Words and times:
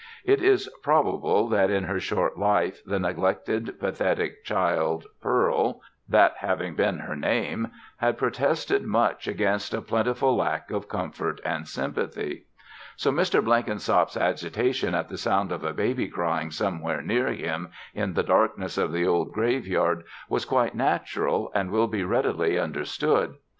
It 0.25 0.41
is 0.41 0.67
probable 0.81 1.47
that, 1.49 1.69
in 1.69 1.83
her 1.83 1.99
short 1.99 2.35
life, 2.35 2.83
the 2.83 2.97
neglected, 2.97 3.79
pathetic 3.79 4.43
child 4.43 5.05
Pearl 5.21 5.79
that 6.09 6.33
having 6.37 6.73
been 6.73 6.97
her 7.01 7.15
name 7.15 7.67
had 7.97 8.17
protested 8.17 8.81
much 8.81 9.27
against 9.27 9.75
a 9.75 9.81
plentiful 9.83 10.35
lack 10.35 10.71
of 10.71 10.89
comfort 10.89 11.39
and 11.45 11.67
sympathy. 11.67 12.45
So 12.95 13.11
Mr. 13.11 13.45
Blenkinsop's 13.45 14.17
agitation 14.17 14.95
at 14.95 15.07
the 15.07 15.19
sound 15.19 15.51
of 15.51 15.63
a 15.63 15.71
baby 15.71 16.07
crying 16.07 16.49
somewhere 16.49 17.03
near 17.03 17.27
him, 17.27 17.69
in 17.93 18.15
the 18.15 18.23
darkness 18.23 18.79
of 18.79 18.91
the 18.91 19.05
old 19.05 19.31
graveyard, 19.31 20.03
was 20.27 20.45
quite 20.45 20.73
natural 20.73 21.51
and 21.53 21.69
will 21.69 21.87
be 21.87 22.03
readily 22.03 22.57
understood. 22.57 23.35